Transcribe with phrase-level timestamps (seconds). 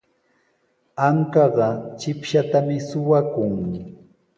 [1.07, 1.67] Ankaqa
[1.99, 3.51] chipshatami suqakun.